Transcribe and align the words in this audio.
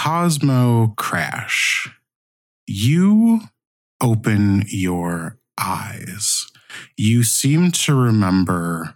Cosmo 0.00 0.94
Crash, 0.96 1.90
you 2.68 3.40
open 4.00 4.62
your 4.68 5.38
eyes. 5.60 6.46
You 6.96 7.24
seem 7.24 7.72
to 7.72 7.96
remember 7.96 8.94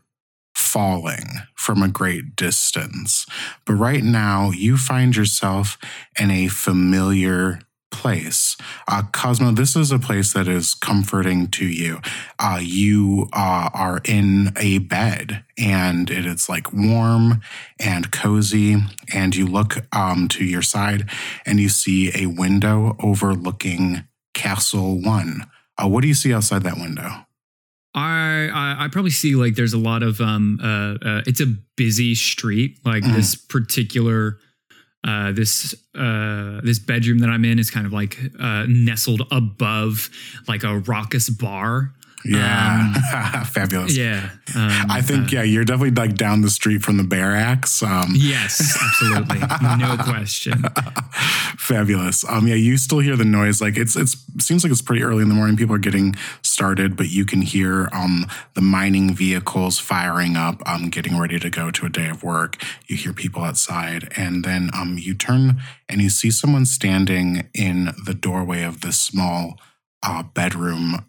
falling 0.54 1.26
from 1.56 1.82
a 1.82 1.88
great 1.88 2.36
distance, 2.36 3.26
but 3.66 3.74
right 3.74 4.04
now 4.04 4.52
you 4.52 4.76
find 4.76 5.16
yourself 5.16 5.76
in 6.20 6.30
a 6.30 6.46
familiar 6.46 7.58
place. 7.92 8.56
Uh, 8.88 9.02
Cosmo, 9.12 9.52
this 9.52 9.76
is 9.76 9.92
a 9.92 9.98
place 9.98 10.32
that 10.32 10.48
is 10.48 10.74
comforting 10.74 11.46
to 11.48 11.66
you. 11.66 12.00
Uh, 12.38 12.58
you 12.60 13.28
uh, 13.32 13.70
are 13.72 14.00
in 14.04 14.52
a 14.56 14.78
bed 14.78 15.44
and 15.56 16.10
it 16.10 16.26
is 16.26 16.48
like 16.48 16.72
warm 16.72 17.40
and 17.78 18.10
cozy. 18.10 18.76
And 19.14 19.36
you 19.36 19.46
look 19.46 19.76
um, 19.94 20.26
to 20.28 20.44
your 20.44 20.62
side 20.62 21.08
and 21.46 21.60
you 21.60 21.68
see 21.68 22.10
a 22.14 22.26
window 22.26 22.96
overlooking 23.00 24.02
Castle 24.34 25.00
One. 25.00 25.46
Uh, 25.80 25.88
what 25.88 26.02
do 26.02 26.08
you 26.08 26.14
see 26.14 26.32
outside 26.34 26.62
that 26.64 26.76
window? 26.78 27.26
I, 27.94 28.48
I 28.52 28.84
I 28.84 28.88
probably 28.88 29.10
see 29.10 29.34
like 29.34 29.54
there's 29.54 29.74
a 29.74 29.78
lot 29.78 30.02
of 30.02 30.18
um 30.22 30.58
uh, 30.62 30.94
uh 31.06 31.22
it's 31.26 31.40
a 31.42 31.46
busy 31.76 32.14
street 32.14 32.78
like 32.86 33.02
Mhm. 33.02 33.12
this 33.12 33.34
particular 33.34 34.38
uh 35.04 35.32
this 35.32 35.74
uh 35.94 36.60
this 36.62 36.78
bedroom 36.78 37.18
that 37.18 37.28
I'm 37.28 37.44
in 37.44 37.58
is 37.58 37.70
kind 37.70 37.86
of 37.86 37.92
like 37.92 38.18
uh 38.40 38.66
nestled 38.68 39.22
above 39.30 40.10
like 40.48 40.62
a 40.64 40.78
raucous 40.78 41.28
bar. 41.28 41.92
Yeah, 42.24 43.44
fabulous. 43.44 43.96
Yeah. 43.96 44.30
um, 44.54 44.90
I 44.90 45.00
think 45.02 45.26
uh, 45.32 45.36
yeah, 45.36 45.42
you're 45.42 45.64
definitely 45.64 45.90
like 45.90 46.14
down 46.14 46.42
the 46.42 46.50
street 46.50 46.82
from 46.82 46.96
the 46.96 47.04
barracks. 47.04 47.82
Um, 47.82 48.12
yes, 48.14 48.76
absolutely. 48.80 49.38
no 49.78 49.96
question. 50.04 50.62
Fabulous. 51.58 52.24
Um, 52.28 52.46
yeah, 52.46 52.54
you 52.54 52.76
still 52.76 53.00
hear 53.00 53.16
the 53.16 53.24
noise. 53.24 53.60
Like 53.60 53.76
it's 53.76 53.96
it's 53.96 54.16
seems 54.40 54.64
like 54.64 54.70
it's 54.70 54.82
pretty 54.82 55.02
early 55.02 55.22
in 55.22 55.28
the 55.28 55.34
morning. 55.34 55.56
People 55.56 55.74
are 55.74 55.78
getting 55.78 56.14
started, 56.42 56.96
but 56.96 57.08
you 57.10 57.24
can 57.24 57.42
hear 57.42 57.88
um 57.92 58.26
the 58.54 58.60
mining 58.62 59.14
vehicles 59.14 59.78
firing 59.78 60.36
up, 60.36 60.62
um, 60.66 60.88
getting 60.90 61.18
ready 61.18 61.38
to 61.38 61.50
go 61.50 61.70
to 61.70 61.86
a 61.86 61.88
day 61.88 62.08
of 62.08 62.22
work. 62.22 62.62
You 62.86 62.96
hear 62.96 63.12
people 63.12 63.42
outside, 63.42 64.12
and 64.16 64.44
then 64.44 64.70
um 64.74 64.96
you 64.98 65.14
turn 65.14 65.60
and 65.88 66.00
you 66.00 66.10
see 66.10 66.30
someone 66.30 66.66
standing 66.66 67.48
in 67.54 67.90
the 68.04 68.14
doorway 68.14 68.62
of 68.62 68.80
this 68.80 68.98
small 69.00 69.58
uh 70.02 70.22
bedroom 70.22 71.04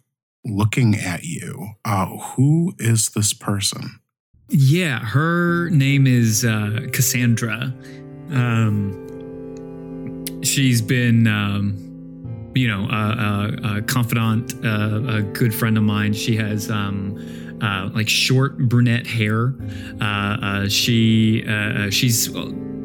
looking 0.45 0.95
at 0.95 1.23
you. 1.23 1.69
Uh 1.85 2.05
who 2.05 2.73
is 2.79 3.09
this 3.09 3.33
person? 3.33 3.99
Yeah, 4.49 4.99
her 4.99 5.69
name 5.69 6.05
is 6.05 6.45
uh, 6.45 6.87
Cassandra. 6.91 7.73
Um, 8.29 8.93
she's 10.43 10.81
been, 10.81 11.27
um, 11.27 12.51
you 12.53 12.67
know, 12.67 12.87
a, 12.89 12.93
a, 12.93 13.77
a 13.77 13.81
confidant, 13.81 14.53
uh, 14.63 15.17
a 15.17 15.21
good 15.21 15.55
friend 15.55 15.77
of 15.77 15.83
mine. 15.83 16.13
She 16.13 16.35
has 16.35 16.69
um, 16.69 17.17
uh, 17.61 17.89
like 17.93 18.09
short 18.09 18.57
brunette 18.57 19.07
hair. 19.07 19.55
Uh, 19.99 20.03
uh, 20.03 20.67
she 20.69 21.45
uh, 21.47 21.89
she's 21.89 22.29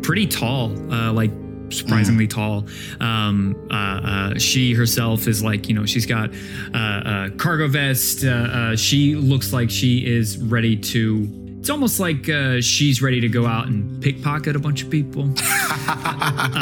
pretty 0.03 0.27
tall, 0.27 0.71
uh, 0.93 1.13
like 1.13 1.33
surprisingly 1.71 2.27
tall. 2.27 2.67
Um, 3.01 3.57
uh, 3.71 3.75
uh, 3.75 4.39
she 4.39 4.75
herself 4.75 5.27
is 5.27 5.43
like, 5.43 5.69
you 5.69 5.75
know, 5.75 5.87
she's 5.87 6.07
got 6.07 6.31
uh, 6.75 7.29
a 7.29 7.31
cargo 7.37 7.69
vest. 7.69 8.25
Uh, 8.25 8.29
uh, 8.29 8.77
she 8.77 9.15
looks 9.15 9.53
like 9.53 9.71
she 9.71 10.07
is 10.07 10.39
ready 10.39 10.77
to. 10.77 11.29
It's 11.61 11.71
almost 11.71 11.99
like 11.99 12.29
uh, 12.29 12.61
she's 12.61 13.03
ready 13.03 13.21
to 13.21 13.29
go 13.29 13.45
out 13.45 13.67
and 13.67 14.01
pickpocket 14.03 14.55
a 14.55 14.61
bunch 14.61 14.83
of 14.85 14.91
people. 14.91 15.23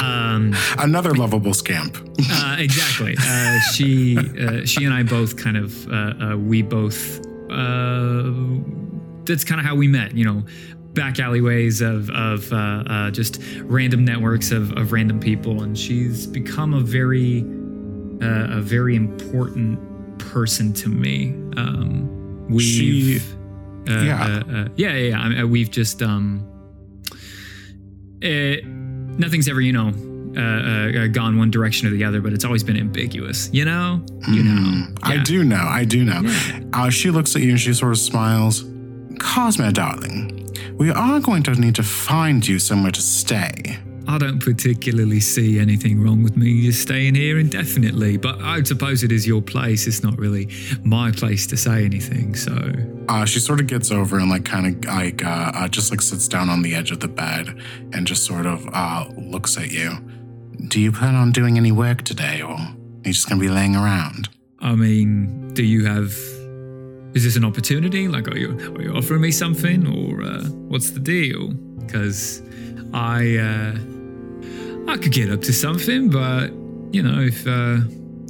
um, 0.02 0.54
Another 0.78 1.14
lovable 1.14 1.52
scamp. 1.54 1.96
uh, 2.30 2.56
exactly. 2.58 3.14
Uh, 3.20 3.60
she, 3.72 4.16
uh, 4.16 4.64
she 4.64 4.84
and 4.84 4.94
I 4.94 5.02
both 5.02 5.36
kind 5.36 5.58
of, 5.58 5.86
uh, 5.88 6.32
uh, 6.32 6.36
we 6.36 6.62
both. 6.62 7.20
Uh, 7.50 8.32
that's 9.24 9.44
kind 9.44 9.60
of 9.60 9.66
how 9.66 9.74
we 9.74 9.86
met. 9.86 10.16
You 10.16 10.24
know, 10.24 10.44
back 10.96 11.20
alleyways 11.20 11.80
of 11.80 12.10
of 12.10 12.52
uh, 12.52 12.56
uh, 12.56 13.10
just 13.12 13.40
random 13.62 14.04
networks 14.04 14.50
of 14.50 14.72
of 14.76 14.90
random 14.90 15.20
people, 15.20 15.62
and 15.62 15.78
she's 15.78 16.26
become 16.26 16.74
a 16.74 16.80
very, 16.80 17.42
uh, 18.20 18.58
a 18.58 18.60
very 18.60 18.96
important 18.96 19.78
person 20.18 20.72
to 20.72 20.88
me. 20.88 21.28
Um, 21.56 22.48
we've, 22.48 22.62
She- 22.62 23.20
uh, 23.88 24.00
yeah. 24.02 24.22
uh, 24.24 24.52
uh, 24.52 24.68
yeah, 24.76 24.92
yeah, 24.94 25.08
yeah. 25.10 25.18
I 25.20 25.28
mean, 25.28 25.50
we've 25.50 25.70
just 25.70 26.02
um, 26.02 26.44
it, 28.20 28.64
nothing's 28.66 29.48
ever, 29.48 29.60
you 29.60 29.72
know, 29.72 29.92
uh, 30.36 30.40
uh, 31.04 31.06
gone 31.08 31.38
one 31.38 31.50
direction 31.50 31.86
or 31.86 31.90
the 31.92 32.02
other, 32.04 32.20
but 32.20 32.32
it's 32.32 32.44
always 32.44 32.64
been 32.64 32.76
ambiguous. 32.76 33.48
You 33.52 33.64
know, 33.64 34.04
you 34.28 34.42
know. 34.42 34.60
Mm, 34.60 34.98
I 35.02 35.18
do 35.22 35.44
know. 35.44 35.56
I 35.64 35.84
do 35.84 36.04
know. 36.04 36.22
Yeah. 36.22 36.60
Uh, 36.72 36.90
she 36.90 37.10
looks 37.10 37.36
at 37.36 37.42
you 37.42 37.50
and 37.50 37.60
she 37.60 37.72
sort 37.74 37.92
of 37.92 37.98
smiles. 37.98 38.64
Cosmo, 39.18 39.70
darling, 39.70 40.35
we 40.78 40.90
are 40.90 41.20
going 41.20 41.42
to 41.44 41.52
need 41.54 41.74
to 41.76 41.82
find 41.82 42.46
you 42.46 42.58
somewhere 42.58 42.92
to 42.92 43.02
stay. 43.02 43.78
I 44.08 44.18
don't 44.18 44.38
particularly 44.38 45.18
see 45.18 45.58
anything 45.58 46.00
wrong 46.00 46.22
with 46.22 46.36
me 46.36 46.62
just 46.66 46.82
staying 46.82 47.16
here 47.16 47.38
indefinitely, 47.40 48.16
but 48.18 48.40
I 48.40 48.62
suppose 48.62 49.02
it 49.02 49.10
is 49.10 49.26
your 49.26 49.42
place. 49.42 49.88
It's 49.88 50.02
not 50.04 50.16
really 50.16 50.48
my 50.84 51.10
place 51.10 51.44
to 51.48 51.56
say 51.56 51.84
anything. 51.84 52.36
So, 52.36 52.72
Uh, 53.08 53.24
she 53.24 53.40
sort 53.40 53.60
of 53.60 53.66
gets 53.66 53.90
over 53.90 54.18
and 54.18 54.30
like 54.30 54.44
kind 54.44 54.66
of 54.66 54.84
like 54.84 55.24
uh, 55.24 55.50
uh, 55.54 55.68
just 55.68 55.90
like 55.90 56.00
sits 56.02 56.28
down 56.28 56.48
on 56.48 56.62
the 56.62 56.74
edge 56.74 56.92
of 56.92 57.00
the 57.00 57.08
bed 57.08 57.58
and 57.92 58.06
just 58.06 58.24
sort 58.24 58.46
of 58.46 58.68
uh, 58.72 59.06
looks 59.16 59.56
at 59.58 59.72
you. 59.72 59.90
Do 60.68 60.80
you 60.80 60.92
plan 60.92 61.14
on 61.16 61.32
doing 61.32 61.56
any 61.56 61.72
work 61.72 62.02
today, 62.02 62.42
or 62.42 62.52
are 62.54 62.76
you 63.04 63.12
just 63.12 63.28
going 63.28 63.40
to 63.40 63.44
be 63.46 63.52
laying 63.52 63.74
around? 63.74 64.28
I 64.60 64.74
mean, 64.74 65.52
do 65.54 65.64
you 65.64 65.84
have? 65.86 66.14
Is 67.14 67.24
this 67.24 67.36
an 67.36 67.44
opportunity? 67.44 68.08
Like, 68.08 68.28
are 68.28 68.36
you 68.36 68.58
are 68.76 68.82
you 68.82 68.92
offering 68.92 69.22
me 69.22 69.30
something, 69.30 69.86
or 69.86 70.22
uh, 70.22 70.44
what's 70.68 70.90
the 70.90 71.00
deal? 71.00 71.48
Because 71.78 72.42
I 72.92 73.36
uh, 73.36 74.92
I 74.92 74.96
could 74.98 75.12
get 75.12 75.30
up 75.30 75.42
to 75.42 75.52
something, 75.52 76.10
but 76.10 76.50
you 76.92 77.02
know, 77.02 77.20
if 77.20 77.46
uh, 77.46 77.78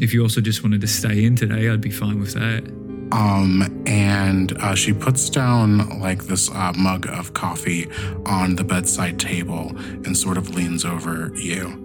if 0.01 0.13
you 0.13 0.23
also 0.23 0.41
just 0.41 0.63
wanted 0.63 0.81
to 0.83 0.87
stay 0.87 1.25
in 1.25 1.37
today, 1.37 1.69
I'd 1.69 1.81
be 1.81 1.91
fine 1.91 2.21
with 2.21 2.35
that. 2.35 2.65
Um, 3.13 3.83
and 3.87 4.53
uh, 4.59 4.75
she 4.75 4.93
puts 4.93 5.31
down 5.31 6.01
like 6.01 6.25
this 6.25 6.51
uh, 6.51 6.73
mug 6.77 7.07
of 7.09 7.35
coffee 7.35 7.89
on 8.27 8.57
the 8.57 8.65
bedside 8.65 9.21
table 9.21 9.71
and 10.05 10.17
sort 10.17 10.37
of 10.37 10.55
leans 10.55 10.85
over 10.85 11.31
you. 11.37 11.83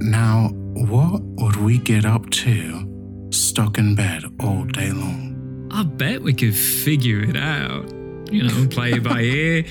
Now, 0.00 0.48
what 0.74 1.22
would 1.22 1.56
we 1.56 1.78
get 1.78 2.06
up 2.06 2.30
to 2.30 3.28
stuck 3.30 3.76
in 3.76 3.94
bed 3.94 4.24
all 4.40 4.64
day 4.64 4.90
long? 4.92 5.33
I 5.74 5.82
bet 5.82 6.22
we 6.22 6.32
could 6.32 6.54
figure 6.54 7.20
it 7.20 7.36
out. 7.36 7.90
You 8.32 8.44
know, 8.44 8.66
play 8.68 8.92
it 8.92 9.02
by 9.02 9.20
ear. 9.20 9.64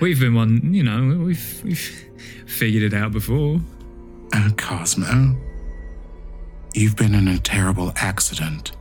We've 0.00 0.18
been 0.18 0.36
on. 0.36 0.72
You 0.72 0.82
know, 0.84 1.24
we've 1.24 1.60
we've 1.64 2.10
figured 2.46 2.82
it 2.82 2.94
out 2.94 3.12
before. 3.12 3.60
Uh, 4.32 4.50
Cosmo, 4.56 5.36
you've 6.74 6.96
been 6.96 7.14
in 7.14 7.26
a 7.28 7.38
terrible 7.38 7.92
accident. 7.96 8.72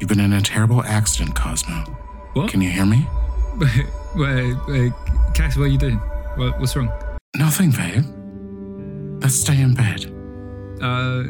You've 0.00 0.08
been 0.08 0.20
in 0.20 0.32
a 0.32 0.40
terrible 0.40 0.82
accident, 0.82 1.36
Cosmo. 1.36 1.84
What? 2.32 2.50
Can 2.50 2.60
you 2.62 2.70
hear 2.70 2.86
me? 2.86 3.06
Wait, 4.16 4.56
wait, 4.68 4.92
Cass, 5.34 5.56
what 5.56 5.64
are 5.64 5.68
you 5.68 5.78
doing? 5.78 5.96
What, 6.36 6.58
what's 6.60 6.74
wrong? 6.76 6.90
Nothing, 7.36 7.70
babe. 7.70 8.04
Let's 9.22 9.34
stay 9.36 9.58
in 9.60 9.74
bed. 9.74 10.04
Uh, 10.82 11.24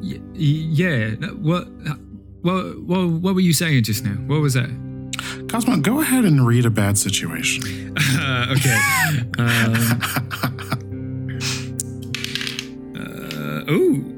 y- 0.00 0.20
y- 0.32 0.70
yeah. 0.72 1.10
What? 1.40 1.68
What? 2.46 2.80
What? 2.82 3.08
What 3.08 3.34
were 3.34 3.40
you 3.40 3.52
saying 3.52 3.82
just 3.82 4.04
now? 4.04 4.12
What 4.12 4.40
was 4.40 4.54
that? 4.54 4.70
Cosmo, 5.50 5.78
go 5.78 6.00
ahead 6.00 6.24
and 6.24 6.46
read 6.46 6.64
a 6.64 6.70
bad 6.70 6.96
situation. 6.96 7.92
Uh, 7.98 8.46
okay. 8.56 8.78
Um, 9.38 9.74
uh, 12.96 13.72
ooh. 13.72 14.12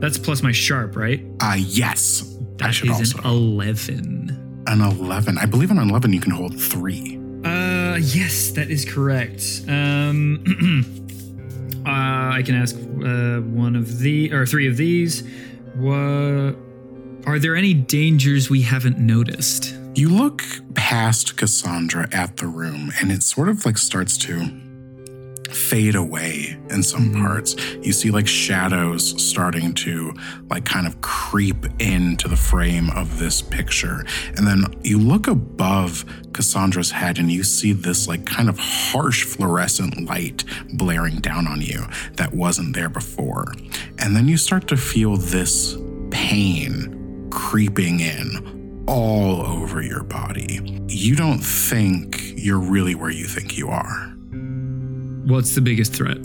That's 0.00 0.16
plus 0.16 0.42
my 0.42 0.52
sharp, 0.52 0.96
right? 0.96 1.22
Uh, 1.40 1.56
yes. 1.58 2.24
I 2.60 2.68
That 2.68 2.70
should 2.72 2.88
is 2.88 3.14
also. 3.14 3.18
an 3.18 3.34
eleven. 3.34 4.62
An 4.66 4.80
11. 4.80 5.36
I 5.36 5.44
believe 5.44 5.70
on 5.70 5.78
an 5.78 5.90
11 5.90 6.14
you 6.14 6.20
can 6.20 6.32
hold 6.32 6.58
three. 6.58 7.20
Uh, 7.44 7.96
yes, 8.00 8.50
that 8.52 8.70
is 8.70 8.86
correct. 8.86 9.60
Um, 9.68 10.42
uh, 11.86 11.90
I 11.90 12.42
can 12.42 12.54
ask 12.54 12.74
uh, 12.74 13.42
one 13.42 13.76
of 13.76 13.98
the 13.98 14.32
or 14.32 14.46
three 14.46 14.66
of 14.66 14.78
these. 14.78 15.22
What 15.74 16.56
are 17.26 17.38
there 17.38 17.56
any 17.56 17.74
dangers 17.74 18.50
we 18.50 18.62
haven't 18.62 18.98
noticed? 18.98 19.74
You 19.94 20.08
look 20.08 20.42
past 20.74 21.36
Cassandra 21.36 22.08
at 22.12 22.36
the 22.38 22.46
room, 22.46 22.92
and 23.00 23.10
it 23.12 23.22
sort 23.22 23.48
of 23.48 23.64
like 23.64 23.78
starts 23.78 24.16
to 24.18 24.60
fade 25.50 25.94
away 25.94 26.58
in 26.68 26.82
some 26.82 27.10
Mhm. 27.10 27.20
parts. 27.22 27.54
You 27.80 27.92
see 27.92 28.10
like 28.10 28.26
shadows 28.26 29.14
starting 29.22 29.72
to 29.74 30.12
like 30.50 30.64
kind 30.64 30.84
of 30.84 31.00
creep 31.00 31.66
into 31.78 32.26
the 32.26 32.36
frame 32.36 32.90
of 32.90 33.20
this 33.20 33.40
picture. 33.40 34.04
And 34.36 34.48
then 34.48 34.64
you 34.82 34.98
look 34.98 35.28
above 35.28 36.04
Cassandra's 36.32 36.90
head 36.90 37.20
and 37.20 37.30
you 37.30 37.44
see 37.44 37.72
this 37.72 38.08
like 38.08 38.26
kind 38.26 38.48
of 38.48 38.58
harsh 38.58 39.22
fluorescent 39.22 40.04
light 40.06 40.42
blaring 40.72 41.20
down 41.20 41.46
on 41.46 41.60
you 41.60 41.86
that 42.16 42.34
wasn't 42.34 42.74
there 42.74 42.88
before. 42.88 43.54
And 44.00 44.16
then 44.16 44.26
you 44.26 44.36
start 44.36 44.66
to 44.68 44.76
feel 44.76 45.16
this 45.16 45.76
pain 46.10 46.93
creeping 47.34 48.00
in 48.00 48.84
all 48.86 49.42
over 49.42 49.82
your 49.82 50.02
body. 50.04 50.60
You 50.88 51.16
don't 51.16 51.40
think 51.40 52.22
you're 52.36 52.58
really 52.58 52.94
where 52.94 53.10
you 53.10 53.26
think 53.26 53.58
you 53.58 53.68
are. 53.68 54.14
What's 55.26 55.54
the 55.54 55.60
biggest 55.60 55.94
threat? 55.94 56.18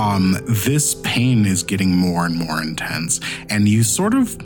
um, 0.00 0.36
this 0.46 0.94
pain 1.02 1.46
is 1.46 1.62
getting 1.62 1.94
more 1.94 2.24
and 2.24 2.36
more 2.36 2.62
intense, 2.62 3.20
and 3.48 3.68
you 3.68 3.82
sort 3.82 4.14
of 4.14 4.38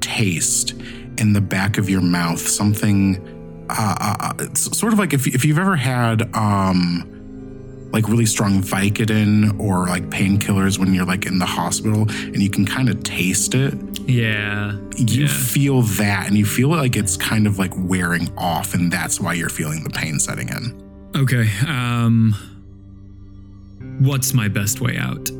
taste 0.00 0.72
in 1.18 1.32
the 1.32 1.40
back 1.40 1.78
of 1.78 1.88
your 1.90 2.00
mouth 2.00 2.40
something. 2.40 3.26
Uh, 3.68 3.96
uh, 4.00 4.32
it's 4.40 4.76
sort 4.76 4.92
of 4.92 4.98
like 4.98 5.12
if, 5.12 5.26
if 5.26 5.44
you've 5.44 5.58
ever 5.58 5.76
had 5.76 6.34
um, 6.34 7.88
like 7.92 8.08
really 8.08 8.26
strong 8.26 8.62
Vicodin 8.62 9.58
or 9.60 9.86
like 9.86 10.10
painkillers 10.10 10.78
when 10.78 10.92
you're 10.94 11.04
like 11.04 11.26
in 11.26 11.38
the 11.38 11.46
hospital, 11.46 12.02
and 12.08 12.42
you 12.42 12.50
can 12.50 12.64
kind 12.64 12.88
of 12.88 13.02
taste 13.02 13.54
it. 13.54 13.74
Yeah. 14.06 14.72
You 14.96 15.24
Yeah. 15.24 15.28
feel 15.28 15.82
that, 15.82 16.26
and 16.28 16.36
you 16.36 16.44
feel 16.46 16.68
like 16.68 16.96
it's 16.96 17.16
kind 17.16 17.46
of 17.46 17.58
like 17.58 17.72
wearing 17.76 18.28
off, 18.36 18.74
and 18.74 18.90
that's 18.92 19.20
why 19.20 19.34
you're 19.34 19.48
feeling 19.48 19.82
the 19.84 19.90
pain 19.90 20.18
setting 20.18 20.48
in. 20.48 20.74
Okay. 21.16 21.48
Um 21.66 22.34
what's 24.00 24.32
my 24.34 24.48
best 24.48 24.80
way 24.80 24.96
out? 24.96 25.30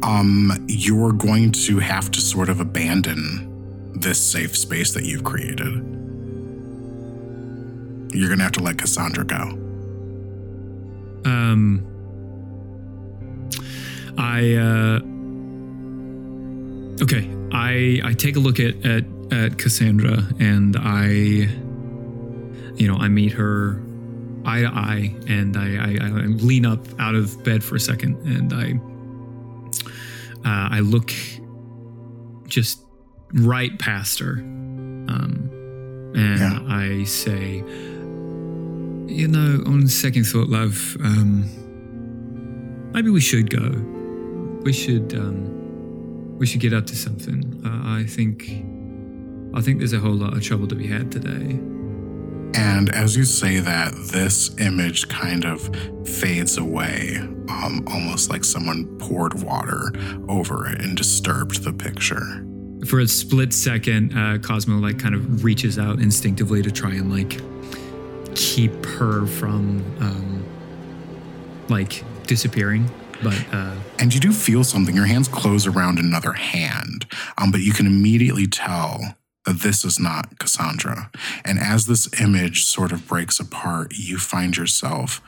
um, 0.00 0.52
you're 0.68 1.10
going 1.12 1.50
to 1.50 1.80
have 1.80 2.08
to 2.12 2.20
sort 2.20 2.48
of 2.48 2.60
abandon 2.60 3.92
this 3.96 4.18
safe 4.20 4.56
space 4.56 4.92
that 4.92 5.04
you've 5.04 5.24
created. 5.24 5.74
You're 8.14 8.28
going 8.28 8.38
to 8.38 8.44
have 8.44 8.52
to 8.52 8.62
let 8.62 8.78
Cassandra 8.78 9.24
go. 9.24 9.42
Um 11.24 11.82
I 14.16 14.54
uh 14.54 15.00
Okay, 17.02 17.28
I 17.52 18.00
I 18.04 18.12
take 18.14 18.36
a 18.36 18.40
look 18.40 18.60
at 18.60 18.84
at 18.84 19.04
at 19.32 19.58
Cassandra 19.58 20.22
and 20.38 20.76
I 20.78 21.06
you 22.76 22.86
know, 22.86 22.96
I 22.96 23.08
meet 23.08 23.32
her 23.32 23.80
eye 24.44 24.60
to 24.60 24.68
eye 24.68 25.14
and 25.26 25.56
I 25.56 25.76
I, 25.76 26.06
I 26.06 26.10
lean 26.26 26.64
up 26.66 26.86
out 27.00 27.14
of 27.14 27.42
bed 27.44 27.62
for 27.64 27.76
a 27.76 27.80
second 27.80 28.16
and 28.26 28.52
I 28.52 28.78
uh, 30.48 30.68
I 30.76 30.80
look 30.80 31.12
just 32.46 32.82
right 33.34 33.76
past 33.78 34.18
her. 34.20 34.34
Um 34.38 35.50
and 36.14 36.38
Yeah. 36.40 36.60
I 36.68 37.04
say 37.04 37.64
you 39.10 39.26
know, 39.26 39.62
on 39.66 39.88
second 39.88 40.24
thought, 40.24 40.50
love, 40.50 40.96
um, 41.02 41.48
maybe 42.92 43.08
we 43.08 43.20
should 43.20 43.48
go. 43.48 43.70
We 44.64 44.72
should, 44.74 45.14
um, 45.14 45.57
we 46.38 46.46
should 46.46 46.60
get 46.60 46.72
up 46.72 46.86
to 46.86 46.96
something. 46.96 47.60
Uh, 47.64 47.98
I 47.98 48.04
think, 48.04 48.44
I 49.54 49.60
think 49.60 49.78
there's 49.78 49.92
a 49.92 49.98
whole 49.98 50.14
lot 50.14 50.34
of 50.34 50.42
trouble 50.42 50.68
to 50.68 50.74
be 50.74 50.86
had 50.86 51.10
today. 51.10 51.58
And 52.54 52.88
as 52.94 53.16
you 53.16 53.24
say 53.24 53.60
that, 53.60 53.92
this 54.10 54.56
image 54.58 55.08
kind 55.08 55.44
of 55.44 55.68
fades 56.06 56.56
away, 56.56 57.16
um, 57.48 57.84
almost 57.86 58.30
like 58.30 58.44
someone 58.44 58.86
poured 58.98 59.42
water 59.42 59.92
over 60.28 60.66
it 60.68 60.80
and 60.80 60.96
disturbed 60.96 61.62
the 61.64 61.72
picture. 61.72 62.46
For 62.86 63.00
a 63.00 63.08
split 63.08 63.52
second, 63.52 64.16
uh, 64.16 64.38
Cosmo 64.38 64.78
like 64.78 64.98
kind 64.98 65.14
of 65.14 65.44
reaches 65.44 65.78
out 65.78 65.98
instinctively 65.98 66.62
to 66.62 66.70
try 66.70 66.90
and 66.90 67.12
like 67.12 67.40
keep 68.34 68.86
her 68.86 69.26
from, 69.26 69.84
um, 70.00 70.44
like 71.68 72.04
disappearing. 72.26 72.88
But 73.22 73.44
uh, 73.52 73.74
And 73.98 74.14
you 74.14 74.20
do 74.20 74.32
feel 74.32 74.64
something. 74.64 74.94
Your 74.94 75.06
hands 75.06 75.28
close 75.28 75.66
around 75.66 75.98
another 75.98 76.32
hand, 76.34 77.06
um, 77.36 77.50
but 77.50 77.60
you 77.60 77.72
can 77.72 77.86
immediately 77.86 78.46
tell 78.46 79.16
that 79.44 79.60
this 79.60 79.84
is 79.84 79.98
not 79.98 80.38
Cassandra. 80.38 81.10
And 81.44 81.58
as 81.58 81.86
this 81.86 82.08
image 82.20 82.64
sort 82.64 82.92
of 82.92 83.06
breaks 83.08 83.40
apart, 83.40 83.92
you 83.96 84.18
find 84.18 84.56
yourself 84.56 85.20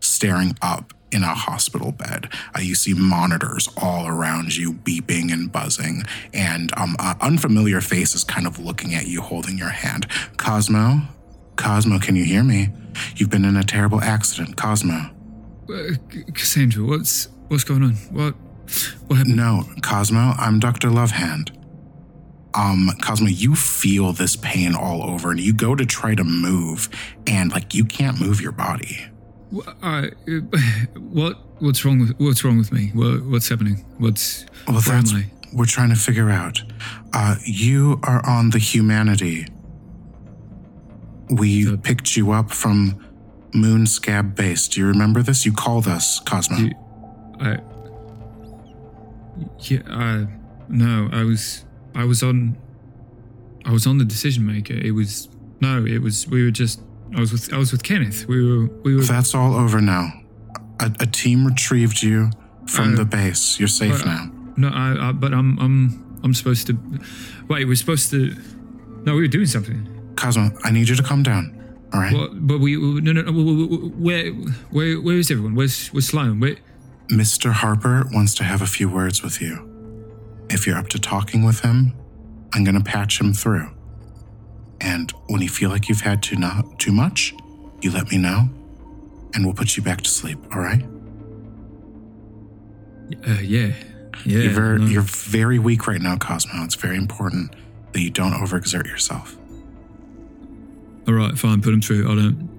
staring 0.00 0.56
up 0.62 0.92
in 1.10 1.22
a 1.22 1.34
hospital 1.34 1.92
bed. 1.92 2.28
Uh, 2.56 2.60
you 2.60 2.74
see 2.74 2.92
monitors 2.94 3.68
all 3.76 4.06
around 4.06 4.56
you, 4.56 4.72
beeping 4.72 5.32
and 5.32 5.50
buzzing, 5.52 6.02
and 6.32 6.72
um, 6.76 6.96
uh, 6.98 7.14
unfamiliar 7.20 7.80
faces 7.80 8.24
kind 8.24 8.46
of 8.46 8.58
looking 8.58 8.94
at 8.94 9.06
you, 9.06 9.20
holding 9.20 9.56
your 9.56 9.68
hand. 9.70 10.06
Cosmo, 10.36 11.02
Cosmo, 11.56 11.98
can 11.98 12.16
you 12.16 12.24
hear 12.24 12.42
me? 12.42 12.68
You've 13.16 13.30
been 13.30 13.44
in 13.44 13.56
a 13.56 13.62
terrible 13.64 14.00
accident, 14.00 14.56
Cosmo. 14.56 15.10
uh, 15.70 15.94
Cassandra, 16.34 16.84
what's 16.84 17.28
what's 17.54 17.62
going 17.64 17.84
on? 17.84 17.92
What 18.10 18.34
what 19.06 19.16
happened? 19.18 19.36
No, 19.36 19.64
Cosmo, 19.82 20.32
I'm 20.36 20.58
Dr. 20.58 20.88
Lovehand. 20.88 21.50
Um, 22.52 22.90
Cosmo, 23.00 23.28
you 23.28 23.54
feel 23.54 24.12
this 24.12 24.34
pain 24.36 24.74
all 24.74 25.02
over 25.04 25.30
and 25.30 25.38
you 25.40 25.52
go 25.54 25.74
to 25.76 25.86
try 25.86 26.14
to 26.16 26.24
move 26.24 26.88
and 27.26 27.52
like 27.52 27.72
you 27.74 27.84
can't 27.84 28.20
move 28.20 28.40
your 28.40 28.52
body. 28.52 29.06
Uh, 29.82 30.06
what 30.96 31.38
what's 31.60 31.84
wrong 31.84 32.00
with 32.00 32.14
what's 32.18 32.42
wrong 32.44 32.58
with 32.58 32.72
me? 32.72 32.90
What, 32.92 33.24
what's 33.26 33.48
happening? 33.48 33.84
What's 33.98 34.46
Well, 34.66 34.80
where 34.80 34.96
am 34.96 35.04
I? 35.14 35.26
we're 35.52 35.64
trying 35.66 35.90
to 35.90 35.96
figure 35.96 36.30
out. 36.30 36.60
Uh, 37.12 37.36
you 37.44 38.00
are 38.02 38.24
on 38.28 38.50
the 38.50 38.58
humanity. 38.58 39.46
We 41.30 41.64
The- 41.64 41.78
picked 41.78 42.16
you 42.16 42.32
up 42.32 42.50
from 42.50 42.96
Moonscab 43.52 44.34
Base. 44.34 44.66
Do 44.66 44.80
you 44.80 44.86
remember 44.88 45.22
this? 45.22 45.46
You 45.46 45.52
called 45.52 45.86
us, 45.86 46.18
Cosmo. 46.20 46.56
You- 46.58 46.72
I 47.40 47.58
yeah. 49.60 49.78
Uh, 49.88 50.26
no, 50.68 51.08
I 51.12 51.24
was 51.24 51.64
I 51.94 52.04
was 52.04 52.22
on 52.22 52.56
I 53.64 53.72
was 53.72 53.86
on 53.86 53.98
the 53.98 54.04
decision 54.04 54.46
maker. 54.46 54.74
It 54.74 54.92
was 54.92 55.28
no, 55.60 55.84
it 55.84 55.98
was 56.02 56.26
we 56.28 56.44
were 56.44 56.50
just 56.50 56.80
I 57.16 57.20
was 57.20 57.32
with 57.32 57.52
I 57.52 57.58
was 57.58 57.72
with 57.72 57.82
Kenneth. 57.82 58.26
We 58.28 58.36
were 58.46 58.66
we 58.82 58.94
were 58.96 59.02
That's 59.02 59.34
all 59.34 59.54
over 59.54 59.80
now. 59.80 60.12
A, 60.80 60.90
a 61.00 61.06
team 61.06 61.46
retrieved 61.46 62.02
you 62.02 62.30
from 62.66 62.94
Uh, 62.94 62.96
the 62.96 63.04
base. 63.04 63.58
You're 63.58 63.68
safe 63.68 63.98
but- 63.98 64.06
now. 64.06 64.30
no. 64.56 64.68
I, 64.68 65.08
I 65.08 65.12
but 65.12 65.32
I'm 65.32 65.58
I'm 65.58 66.18
I'm 66.24 66.34
supposed 66.34 66.66
to 66.68 66.78
wait. 67.48 67.66
We're 67.66 67.74
supposed 67.76 68.10
to. 68.10 68.34
No, 69.04 69.14
we 69.14 69.20
were 69.22 69.28
doing 69.28 69.46
something. 69.46 69.86
Cosmo, 70.16 70.50
I 70.64 70.70
need 70.70 70.88
you 70.88 70.96
to 70.96 71.02
calm 71.02 71.22
down. 71.22 71.52
All 71.92 72.00
right. 72.00 72.12
Well, 72.12 72.28
but 72.32 72.58
we 72.60 72.76
no 72.76 73.12
no 73.12 73.22
no. 73.22 73.32
Where 73.32 74.32
where 74.70 75.00
where 75.00 75.16
is 75.16 75.30
everyone? 75.30 75.54
Where's 75.54 75.88
where's 75.88 76.06
Sloan? 76.06 76.40
Where? 76.40 76.56
Mr. 77.08 77.52
Harper 77.52 78.04
wants 78.12 78.34
to 78.34 78.44
have 78.44 78.62
a 78.62 78.66
few 78.66 78.88
words 78.88 79.22
with 79.22 79.40
you. 79.40 79.70
If 80.50 80.66
you're 80.66 80.76
up 80.76 80.88
to 80.88 80.98
talking 80.98 81.44
with 81.44 81.60
him, 81.60 81.92
I'm 82.52 82.64
going 82.64 82.76
to 82.76 82.84
patch 82.84 83.20
him 83.20 83.32
through. 83.32 83.70
And 84.80 85.10
when 85.28 85.42
you 85.42 85.48
feel 85.48 85.70
like 85.70 85.88
you've 85.88 86.00
had 86.00 86.22
too, 86.22 86.36
not, 86.36 86.78
too 86.78 86.92
much, 86.92 87.34
you 87.80 87.90
let 87.90 88.10
me 88.10 88.18
know, 88.18 88.48
and 89.34 89.44
we'll 89.44 89.54
put 89.54 89.76
you 89.76 89.82
back 89.82 90.02
to 90.02 90.10
sleep, 90.10 90.38
all 90.54 90.60
right? 90.60 90.82
Uh, 93.26 93.40
yeah, 93.40 93.72
yeah. 94.24 94.38
you're, 94.38 94.52
very, 94.52 94.78
no. 94.78 94.86
you're 94.86 95.02
very 95.02 95.58
weak 95.58 95.86
right 95.86 96.00
now, 96.00 96.16
Cosmo. 96.16 96.64
It's 96.64 96.74
very 96.74 96.96
important 96.96 97.54
that 97.92 98.00
you 98.00 98.10
don't 98.10 98.32
overexert 98.32 98.86
yourself. 98.86 99.36
All 101.06 101.14
right, 101.14 101.36
fine. 101.36 101.60
Put 101.60 101.74
him 101.74 101.82
through. 101.82 102.10
I 102.10 102.14
don't. 102.14 102.50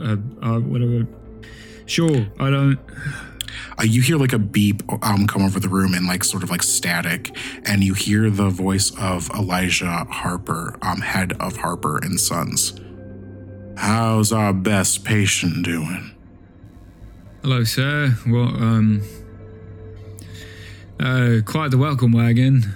Uh, 0.00 0.46
uh, 0.46 0.60
whatever. 0.60 1.06
Sure, 1.86 2.26
I 2.38 2.50
don't. 2.50 2.78
Uh, 3.78 3.84
you 3.84 4.02
hear 4.02 4.16
like 4.16 4.32
a 4.32 4.38
beep 4.38 4.82
um, 5.02 5.26
come 5.26 5.42
over 5.42 5.60
the 5.60 5.68
room 5.68 5.94
and 5.94 6.06
like 6.06 6.24
sort 6.24 6.42
of 6.42 6.50
like 6.50 6.62
static, 6.62 7.36
and 7.64 7.82
you 7.82 7.94
hear 7.94 8.30
the 8.30 8.48
voice 8.48 8.90
of 8.98 9.30
Elijah 9.30 10.04
Harper, 10.10 10.76
um, 10.82 11.00
head 11.00 11.32
of 11.40 11.56
Harper 11.56 11.98
and 11.98 12.18
Sons. 12.18 12.80
How's 13.76 14.32
our 14.32 14.52
best 14.52 15.04
patient 15.04 15.64
doing? 15.64 16.12
Hello, 17.42 17.64
sir. 17.64 18.16
Well, 18.26 18.48
um. 18.48 19.02
Uh, 21.00 21.40
quite 21.44 21.70
the 21.72 21.76
welcome 21.76 22.12
wagon. 22.12 22.72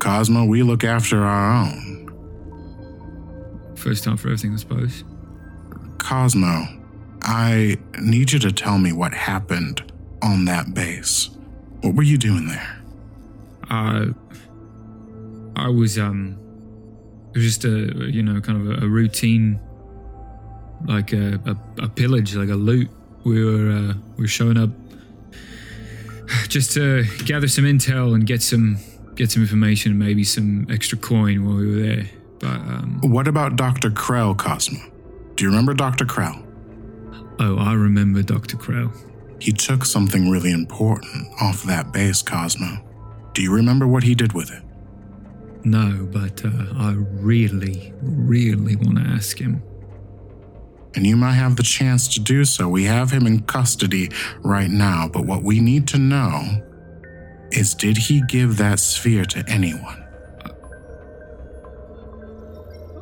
Cosmo, 0.00 0.44
we 0.44 0.62
look 0.62 0.84
after 0.84 1.24
our 1.24 1.64
own. 1.64 1.98
First 3.76 4.04
time 4.04 4.16
for 4.16 4.28
everything, 4.28 4.52
I 4.52 4.56
suppose. 4.56 5.04
Cosmo, 5.98 6.66
I 7.22 7.78
need 8.00 8.32
you 8.32 8.38
to 8.40 8.52
tell 8.52 8.78
me 8.78 8.92
what 8.92 9.14
happened 9.14 9.87
on 10.22 10.44
that 10.46 10.74
base. 10.74 11.30
What 11.82 11.94
were 11.94 12.02
you 12.02 12.18
doing 12.18 12.46
there? 12.48 12.78
Uh, 13.70 14.06
I 15.56 15.68
was 15.68 15.98
um, 15.98 16.38
it 17.34 17.38
was 17.38 17.44
just 17.44 17.64
a 17.64 18.08
you 18.10 18.22
know 18.22 18.40
kind 18.40 18.60
of 18.70 18.82
a, 18.82 18.86
a 18.86 18.88
routine, 18.88 19.60
like 20.86 21.12
a, 21.12 21.40
a 21.46 21.84
a 21.84 21.88
pillage, 21.88 22.34
like 22.34 22.48
a 22.48 22.54
loot. 22.54 22.88
We 23.24 23.44
were 23.44 23.70
uh, 23.70 23.94
we 24.16 24.22
were 24.24 24.28
showing 24.28 24.56
up 24.56 24.70
just 26.48 26.72
to 26.74 27.04
gather 27.24 27.48
some 27.48 27.64
intel 27.64 28.14
and 28.14 28.26
get 28.26 28.42
some 28.42 28.78
get 29.14 29.30
some 29.30 29.42
information, 29.42 29.98
maybe 29.98 30.24
some 30.24 30.66
extra 30.70 30.96
coin 30.98 31.44
while 31.44 31.56
we 31.56 31.66
were 31.74 31.82
there. 31.82 32.10
But 32.40 32.46
um, 32.54 33.00
What 33.02 33.26
about 33.26 33.56
Dr. 33.56 33.90
Krell, 33.90 34.36
Cosmo? 34.38 34.78
Do 35.34 35.44
you 35.44 35.50
remember 35.50 35.74
Dr. 35.74 36.04
Krell? 36.04 36.44
oh, 37.40 37.56
I 37.58 37.72
remember 37.74 38.22
Doctor 38.22 38.56
Crow. 38.56 38.90
He 39.38 39.52
took 39.52 39.84
something 39.84 40.30
really 40.30 40.50
important 40.50 41.28
off 41.40 41.62
that 41.64 41.92
base, 41.92 42.22
Cosmo. 42.22 42.78
Do 43.34 43.42
you 43.42 43.52
remember 43.52 43.86
what 43.86 44.02
he 44.02 44.14
did 44.14 44.32
with 44.32 44.50
it? 44.50 44.62
No, 45.64 46.08
but 46.10 46.44
uh, 46.44 46.50
I 46.76 46.92
really, 46.92 47.92
really 48.00 48.76
want 48.76 48.98
to 48.98 49.04
ask 49.04 49.38
him. 49.38 49.62
And 50.94 51.06
you 51.06 51.16
might 51.16 51.34
have 51.34 51.56
the 51.56 51.62
chance 51.62 52.08
to 52.14 52.20
do 52.20 52.44
so. 52.44 52.68
We 52.68 52.84
have 52.84 53.10
him 53.10 53.26
in 53.26 53.42
custody 53.42 54.10
right 54.40 54.70
now, 54.70 55.08
but 55.12 55.26
what 55.26 55.42
we 55.42 55.60
need 55.60 55.86
to 55.88 55.98
know 55.98 56.64
is 57.50 57.74
did 57.74 57.96
he 57.96 58.22
give 58.22 58.56
that 58.56 58.80
sphere 58.80 59.24
to 59.26 59.44
anyone? 59.48 60.04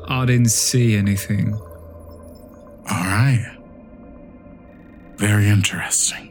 I 0.09 0.25
didn't 0.25 0.51
see 0.51 0.95
anything. 0.95 1.53
All 1.53 3.03
right. 3.03 3.57
Very 5.17 5.47
interesting. 5.47 6.26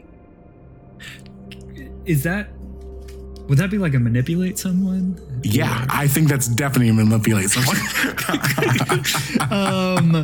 Is 2.07 2.23
that? 2.23 2.47
Would 3.47 3.57
that 3.59 3.69
be 3.69 3.77
like 3.77 3.93
a 3.93 3.99
manipulate 3.99 4.57
someone? 4.59 5.19
Yeah, 5.43 5.85
I 5.89 6.07
think 6.07 6.27
that's 6.27 6.47
definitely 6.47 6.91
manipulate 6.91 7.49
someone. 7.49 7.77
um 9.51 10.15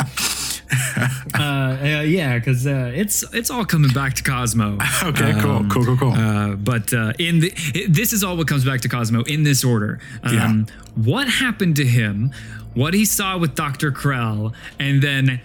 uh, 1.36 1.40
uh 1.40 2.02
yeah 2.06 2.38
because 2.38 2.66
uh 2.68 2.92
it's 2.96 3.24
it's 3.34 3.50
all 3.50 3.64
coming 3.66 3.92
back 3.92 4.14
to 4.16 4.24
cosmo 4.24 4.78
okay, 5.04 5.34
cool, 5.40 5.52
Um, 5.58 5.70
cool, 5.70 5.86
cool, 5.86 5.98
cool. 5.98 6.12
uh 6.14 6.56
but 6.56 6.92
uh 6.94 7.14
in 7.20 7.40
the 7.40 7.54
it, 7.74 7.94
this 7.94 8.12
is 8.12 8.24
all 8.24 8.36
what 8.38 8.48
comes 8.48 8.66
back 8.66 8.82
to 8.82 8.90
cosmo 8.90 9.22
in 9.24 9.44
this 9.44 9.64
order 9.64 10.00
um 10.24 10.66
what 10.96 11.28
happened 11.30 11.76
to 11.78 11.86
him 11.86 12.32
what 12.74 12.94
he 12.94 13.06
saw 13.06 13.38
with 13.38 13.54
dr 13.56 13.92
krell 13.92 14.54
and 14.80 15.02
then 15.02 15.40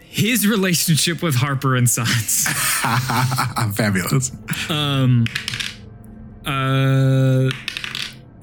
his 0.00 0.46
relationship 0.46 1.22
with 1.22 1.34
harper 1.36 1.74
and 1.76 1.88
sons 1.88 2.46
Fabulous. 3.74 4.32
um 4.70 5.26
uh 6.48 7.50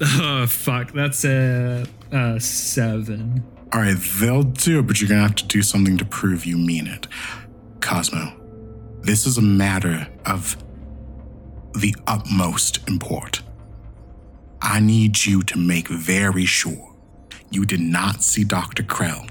oh 0.00 0.46
fuck 0.46 0.92
that's 0.92 1.24
a 1.24 1.84
uh 2.12 2.38
seven 2.38 3.42
All 3.72 3.80
right, 3.80 3.96
they'll 4.20 4.44
do 4.44 4.78
it, 4.78 4.86
but 4.86 5.00
you're 5.00 5.08
to 5.08 5.14
have 5.16 5.34
to 5.36 5.46
do 5.46 5.60
something 5.62 5.98
to 5.98 6.04
prove 6.04 6.46
you 6.46 6.56
mean 6.56 6.86
it. 6.86 7.08
Cosmo, 7.80 8.32
this 9.00 9.26
is 9.26 9.38
a 9.38 9.42
matter 9.42 10.06
of 10.24 10.56
the 11.74 11.94
utmost 12.06 12.78
import. 12.88 13.42
I 14.62 14.80
need 14.80 15.24
you 15.26 15.42
to 15.44 15.58
make 15.58 15.88
very 15.88 16.44
sure 16.46 16.94
you 17.50 17.64
did 17.66 17.80
not 17.80 18.22
see 18.22 18.44
Dr. 18.44 18.82
Krell 18.84 19.28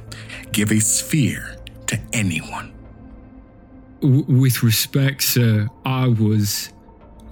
give 0.52 0.72
a 0.72 0.80
sphere 0.80 1.58
to 1.88 2.00
anyone. 2.14 2.74
W- 4.02 4.26
with 4.28 4.64
respect, 4.64 5.24
sir, 5.24 5.68
I 5.86 6.08
was 6.08 6.70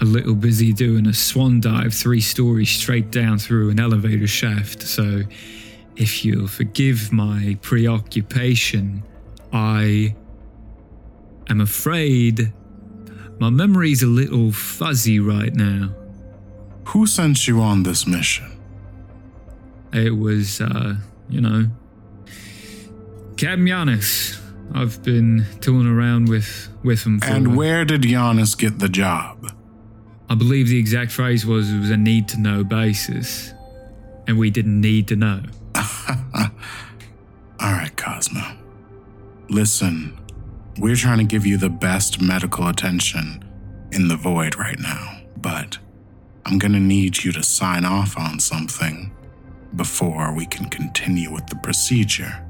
a 0.03 0.05
little 0.05 0.35
busy 0.35 0.73
doing 0.73 1.07
a 1.07 1.13
swan 1.13 1.61
dive 1.61 1.93
three 1.93 2.19
stories 2.19 2.69
straight 2.69 3.09
down 3.09 3.39
through 3.39 3.69
an 3.69 3.79
elevator 3.79 4.27
shaft. 4.27 4.81
So, 4.81 5.21
if 5.95 6.25
you'll 6.25 6.47
forgive 6.47 7.13
my 7.13 7.57
preoccupation, 7.61 9.03
I 9.53 10.13
am 11.49 11.61
afraid 11.61 12.51
my 13.39 13.49
memory's 13.49 14.03
a 14.03 14.07
little 14.07 14.51
fuzzy 14.51 15.21
right 15.21 15.55
now. 15.55 15.93
Who 16.87 17.07
sent 17.07 17.47
you 17.47 17.61
on 17.61 17.83
this 17.83 18.05
mission? 18.05 18.59
It 19.93 20.17
was, 20.17 20.59
uh, 20.59 20.95
you 21.29 21.39
know, 21.39 21.67
Captain 23.37 23.65
Giannis. 23.65 24.37
I've 24.73 25.01
been 25.01 25.45
tooling 25.61 25.87
around 25.87 26.27
with 26.27 26.67
with 26.83 27.05
him 27.05 27.21
for 27.21 27.27
And 27.27 27.55
where 27.55 27.85
did 27.85 28.01
Giannis 28.01 28.57
get 28.57 28.79
the 28.79 28.89
job? 28.89 29.53
I 30.33 30.35
believe 30.35 30.67
the 30.67 30.79
exact 30.79 31.11
phrase 31.11 31.45
was 31.45 31.71
it 31.71 31.77
was 31.77 31.91
a 31.91 31.97
need 31.97 32.27
to 32.29 32.39
know 32.39 32.63
basis. 32.63 33.53
And 34.25 34.39
we 34.39 34.49
didn't 34.49 34.81
need 34.81 35.07
to 35.09 35.15
know. 35.15 35.43
All 35.75 36.49
right, 37.59 37.95
Cosmo. 37.95 38.41
Listen, 39.51 40.17
we're 40.79 40.95
trying 40.95 41.19
to 41.19 41.23
give 41.23 41.45
you 41.45 41.57
the 41.57 41.69
best 41.69 42.19
medical 42.19 42.67
attention 42.67 43.45
in 43.91 44.07
the 44.07 44.15
void 44.15 44.57
right 44.57 44.79
now, 44.79 45.21
but 45.37 45.77
I'm 46.47 46.57
going 46.57 46.73
to 46.73 46.79
need 46.79 47.23
you 47.23 47.31
to 47.33 47.43
sign 47.43 47.85
off 47.85 48.17
on 48.17 48.39
something 48.39 49.15
before 49.75 50.35
we 50.35 50.47
can 50.47 50.67
continue 50.67 51.31
with 51.31 51.45
the 51.45 51.57
procedure. 51.57 52.43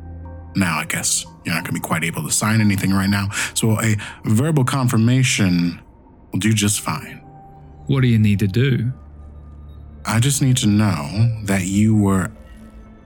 Now, 0.55 0.77
I 0.77 0.85
guess 0.85 1.25
you're 1.43 1.53
not 1.53 1.65
going 1.65 1.75
to 1.75 1.81
be 1.81 1.85
quite 1.85 2.05
able 2.05 2.23
to 2.23 2.31
sign 2.31 2.61
anything 2.61 2.93
right 2.93 3.09
now, 3.09 3.29
so 3.53 3.77
a 3.81 3.97
verbal 4.23 4.63
confirmation 4.63 5.81
will 6.31 6.39
do 6.39 6.53
just 6.53 6.79
fine. 6.79 7.22
What 7.87 8.01
do 8.01 8.07
you 8.07 8.19
need 8.19 8.39
to 8.39 8.47
do? 8.47 8.93
I 10.05 10.19
just 10.19 10.41
need 10.41 10.57
to 10.57 10.67
know 10.67 11.41
that 11.43 11.65
you 11.65 11.95
were 11.95 12.31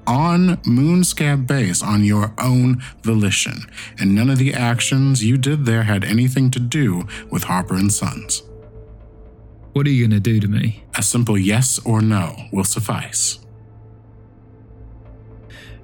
on 0.07 0.57
Moonscab 0.63 1.45
Base 1.45 1.83
on 1.83 2.03
your 2.03 2.33
own 2.37 2.81
volition, 3.03 3.69
and 3.99 4.15
none 4.15 4.29
of 4.29 4.37
the 4.37 4.53
actions 4.53 5.23
you 5.23 5.37
did 5.37 5.65
there 5.65 5.83
had 5.83 6.05
anything 6.05 6.49
to 6.51 6.59
do 6.59 7.05
with 7.29 7.43
Harper 7.43 7.75
and 7.75 7.91
Sons. 7.91 8.43
What 9.73 9.85
are 9.85 9.91
you 9.91 10.07
going 10.07 10.21
to 10.21 10.31
do 10.31 10.39
to 10.39 10.47
me? 10.47 10.85
A 10.95 11.03
simple 11.03 11.37
yes 11.37 11.77
or 11.85 12.01
no 12.01 12.35
will 12.51 12.63
suffice. 12.63 13.39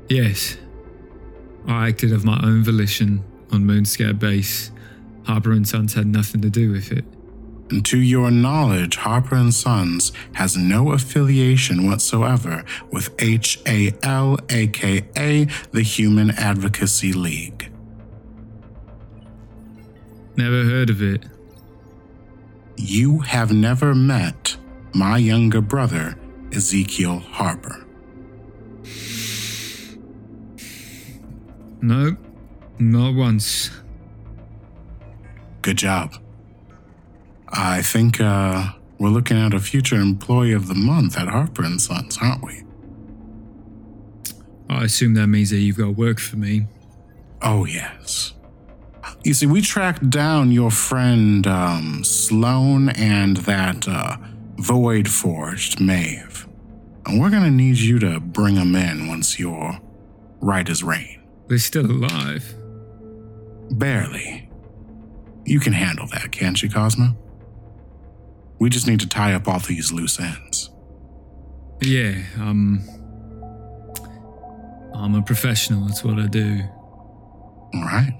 Yes. 0.09 0.57
I 1.67 1.89
acted 1.89 2.11
of 2.11 2.25
my 2.25 2.39
own 2.43 2.63
volition 2.63 3.23
on 3.51 3.65
Moonscab 3.65 4.19
Base. 4.19 4.71
Harper 5.25 5.51
and 5.51 5.67
Sons 5.67 5.93
had 5.93 6.07
nothing 6.07 6.41
to 6.41 6.49
do 6.49 6.71
with 6.71 6.91
it. 6.91 7.05
And 7.69 7.85
to 7.85 7.97
your 7.97 8.29
knowledge, 8.29 8.97
Harper 8.97 9.35
and 9.35 9.53
Sons 9.53 10.11
has 10.33 10.55
no 10.57 10.91
affiliation 10.91 11.87
whatsoever 11.87 12.63
with 12.91 13.09
HAL, 13.19 14.37
aka 14.49 15.47
the 15.71 15.81
Human 15.81 16.31
Advocacy 16.31 17.13
League. 17.13 17.71
Never 20.35 20.63
heard 20.63 20.89
of 20.89 21.01
it. 21.01 21.25
You 22.75 23.19
have 23.19 23.51
never 23.51 23.93
met 23.93 24.57
my 24.93 25.17
younger 25.17 25.61
brother, 25.61 26.17
Ezekiel 26.51 27.19
Harper. 27.19 27.85
Nope. 31.81 32.17
Not 32.79 33.13
once. 33.13 33.69
Good 35.61 35.77
job. 35.77 36.15
I 37.55 37.81
think 37.83 38.19
uh, 38.19 38.71
we're 38.97 39.09
looking 39.09 39.37
at 39.37 39.53
a 39.53 39.59
future 39.59 39.95
employee 39.95 40.53
of 40.53 40.67
the 40.67 40.75
month 40.75 41.17
at 41.17 41.27
Harper 41.27 41.63
and 41.63 41.79
Sons, 41.79 42.17
aren't 42.21 42.43
we? 42.43 42.63
I 44.69 44.85
assume 44.85 45.13
that 45.15 45.27
means 45.27 45.51
that 45.51 45.57
you've 45.57 45.77
got 45.77 45.95
work 45.95 46.19
for 46.19 46.35
me. 46.35 46.65
Oh, 47.41 47.65
yes. 47.65 48.33
You 49.23 49.33
see, 49.33 49.45
we 49.45 49.61
tracked 49.61 50.09
down 50.09 50.51
your 50.51 50.71
friend 50.71 51.45
um, 51.45 52.03
Sloan 52.03 52.89
and 52.89 53.37
that 53.37 53.87
uh, 53.87 54.17
Void 54.57 55.07
Forged 55.07 55.79
Maeve. 55.79 56.47
And 57.05 57.21
we're 57.21 57.29
going 57.29 57.43
to 57.43 57.51
need 57.51 57.77
you 57.77 57.99
to 57.99 58.19
bring 58.19 58.55
them 58.55 58.75
in 58.75 59.07
once 59.07 59.37
you're 59.37 59.79
right 60.39 60.67
as 60.67 60.83
rain. 60.83 61.21
They're 61.47 61.57
still 61.57 61.85
alive. 61.85 62.55
Barely. 63.71 64.49
You 65.45 65.59
can 65.59 65.73
handle 65.73 66.07
that, 66.07 66.31
can't 66.31 66.61
you, 66.63 66.69
Cosmo? 66.69 67.15
We 68.59 68.69
just 68.69 68.87
need 68.87 68.99
to 69.01 69.07
tie 69.09 69.33
up 69.33 69.47
all 69.47 69.59
these 69.59 69.91
loose 69.91 70.19
ends. 70.19 70.69
Yeah, 71.81 72.23
um. 72.39 72.81
I'm 74.95 75.15
a 75.15 75.21
professional, 75.21 75.87
that's 75.87 76.03
what 76.03 76.19
I 76.19 76.27
do. 76.27 76.61
All 77.73 77.81
right. 77.81 78.13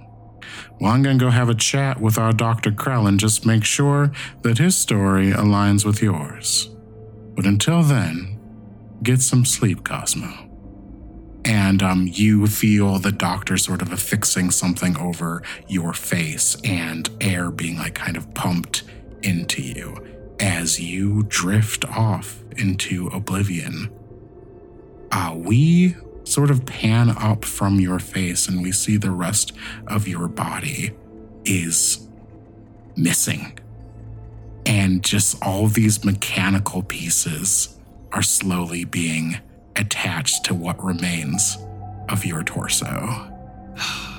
Well, 0.80 0.92
I'm 0.92 1.04
going 1.04 1.18
to 1.18 1.26
go 1.26 1.32
have 1.32 1.48
a 1.50 1.56
chat 1.56 2.02
with 2.02 2.18
our 2.18 2.34
Dr. 2.34 2.72
Krell 2.72 3.08
and 3.08 3.20
just 3.20 3.46
make 3.46 3.64
sure 3.64 4.12
that 4.42 4.58
his 4.58 4.76
story 4.76 5.32
aligns 5.32 5.86
with 5.86 6.02
yours. 6.02 6.70
But 7.36 7.46
until 7.46 7.84
then, 7.84 8.40
get 9.02 9.22
some 9.22 9.46
sleep, 9.46 9.84
Cosmo. 9.86 10.50
And 11.46 11.84
um, 11.84 12.10
you 12.12 12.48
feel 12.48 13.00
the 13.00 13.12
doctor 13.12 13.58
sort 13.58 13.82
of 13.82 13.92
affixing 13.92 14.52
something 14.52 14.98
over 14.98 15.44
your 15.68 15.94
face 15.94 16.58
and 16.64 17.10
air 17.22 17.52
being 17.52 17.78
like 17.78 17.96
kind 17.96 18.18
of 18.18 18.34
pumped 18.34 18.84
into 19.22 19.62
you 19.62 20.13
as 20.44 20.78
you 20.78 21.24
drift 21.24 21.86
off 21.86 22.44
into 22.58 23.08
oblivion. 23.08 23.90
Uh, 25.10 25.34
we 25.38 25.96
sort 26.26 26.52
of 26.52 26.66
pan 26.66 27.10
up 27.12 27.46
from 27.46 27.80
your 27.80 27.98
face 27.98 28.50
and 28.50 28.62
we 28.62 28.70
see 28.70 28.98
the 28.98 29.10
rest 29.10 29.54
of 29.88 30.06
your 30.06 30.28
body 30.28 30.92
is 31.46 32.10
missing. 32.98 33.58
And 34.66 35.02
just 35.02 35.42
all 35.42 35.68
these 35.68 36.04
mechanical 36.04 36.84
pieces 36.84 37.80
are 38.12 38.22
slowly 38.22 38.84
being 38.84 39.38
attached 39.78 40.44
to 40.46 40.54
what 40.54 40.84
remains 40.84 41.58
of 42.10 42.26
your 42.26 42.44
torso. 42.44 43.30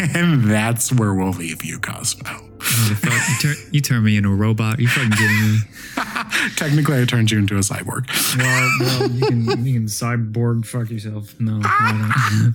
And 0.00 0.50
that's 0.50 0.92
where 0.92 1.14
we'll 1.14 1.30
leave 1.30 1.62
you, 1.62 1.78
Cosmo. 1.78 2.49
You, 2.88 3.36
tur- 3.40 3.60
you 3.72 3.80
turn 3.80 4.04
me 4.04 4.16
into 4.16 4.30
a 4.30 4.34
robot. 4.34 4.78
You 4.78 4.88
fucking 4.88 5.12
kidding 5.12 5.36
me? 5.36 5.58
Technically, 6.56 7.00
I 7.00 7.04
turned 7.04 7.30
you 7.30 7.38
into 7.38 7.56
a 7.56 7.60
cyborg. 7.60 8.08
Well, 8.38 8.70
well 8.80 9.10
you, 9.10 9.26
can, 9.26 9.66
you 9.66 9.74
can 9.74 9.86
cyborg 9.86 10.64
fuck 10.64 10.90
yourself. 10.90 11.38
No, 11.38 11.58
no 11.58 11.60
not. 11.60 12.54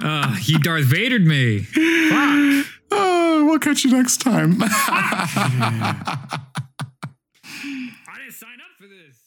uh, 0.02 0.34
he 0.36 0.58
Darth 0.58 0.84
Vadered 0.84 1.24
me. 1.24 1.60
Fuck. 1.60 2.66
Oh, 2.90 3.44
we'll 3.46 3.58
catch 3.58 3.84
you 3.84 3.90
next 3.90 4.18
time. 4.18 4.58
I 4.62 4.68
didn't 8.18 8.32
sign 8.32 8.58
up 8.60 8.76
for 8.78 8.86
this. 8.86 9.25